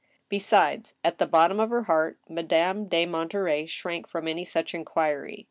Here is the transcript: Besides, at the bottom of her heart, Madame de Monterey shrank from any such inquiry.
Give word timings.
Besides, 0.29 0.95
at 1.03 1.19
the 1.19 1.27
bottom 1.27 1.59
of 1.59 1.69
her 1.69 1.83
heart, 1.83 2.17
Madame 2.27 2.87
de 2.87 3.05
Monterey 3.05 3.67
shrank 3.67 4.07
from 4.07 4.27
any 4.27 4.43
such 4.43 4.73
inquiry. 4.73 5.39